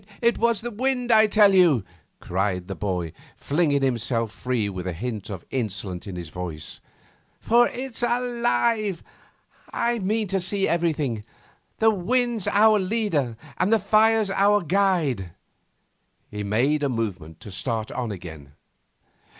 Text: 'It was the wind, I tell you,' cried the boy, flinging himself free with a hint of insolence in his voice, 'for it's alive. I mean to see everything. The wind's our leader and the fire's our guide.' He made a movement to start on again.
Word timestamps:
'It 0.19 0.35
was 0.39 0.61
the 0.61 0.71
wind, 0.71 1.11
I 1.11 1.27
tell 1.27 1.53
you,' 1.53 1.83
cried 2.19 2.67
the 2.67 2.73
boy, 2.73 3.13
flinging 3.37 3.83
himself 3.83 4.31
free 4.31 4.67
with 4.67 4.87
a 4.87 4.93
hint 4.93 5.29
of 5.29 5.45
insolence 5.51 6.07
in 6.07 6.15
his 6.15 6.29
voice, 6.29 6.81
'for 7.39 7.67
it's 7.69 8.01
alive. 8.01 9.03
I 9.71 9.99
mean 9.99 10.27
to 10.29 10.41
see 10.41 10.67
everything. 10.67 11.23
The 11.77 11.91
wind's 11.91 12.47
our 12.47 12.79
leader 12.79 13.37
and 13.59 13.71
the 13.71 13.77
fire's 13.77 14.31
our 14.31 14.63
guide.' 14.63 15.35
He 16.31 16.43
made 16.43 16.81
a 16.81 16.89
movement 16.89 17.39
to 17.41 17.51
start 17.51 17.91
on 17.91 18.11
again. 18.11 18.53